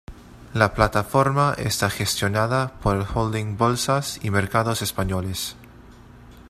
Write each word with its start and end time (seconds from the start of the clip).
La 0.55 0.73
plataforma 0.73 1.53
está 1.59 1.91
gestionada 1.91 2.71
por 2.81 2.97
el 2.97 3.05
holding 3.13 3.55
Bolsas 3.55 4.19
y 4.23 4.31
Mercados 4.31 4.81
Españoles. 4.81 5.55